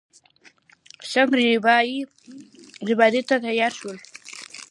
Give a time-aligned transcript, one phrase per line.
[1.11, 1.35] څنګه
[2.87, 3.97] رېبارۍ ته تيار شوې.